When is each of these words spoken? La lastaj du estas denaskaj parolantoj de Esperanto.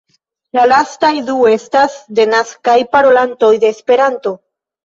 La 0.57 0.63
lastaj 0.71 1.11
du 1.27 1.35
estas 1.51 1.99
denaskaj 2.21 2.77
parolantoj 2.97 3.55
de 3.67 3.73
Esperanto. 3.77 4.35